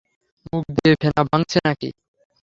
মুখ 0.45 0.63
দিয়ে 0.75 0.93
ফেনা 1.01 1.21
ভাঙছে 1.29 1.57
নাকি? 1.65 1.89